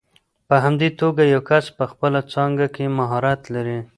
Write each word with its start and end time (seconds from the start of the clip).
په 0.47 0.55
همدې 0.63 0.89
توګه 1.01 1.23
یو 1.33 1.41
کس 1.49 1.65
په 1.77 1.85
خپله 1.91 2.19
څانګه 2.31 2.67
کې 2.75 2.85
مهارت 2.97 3.41
لري. 3.55 3.79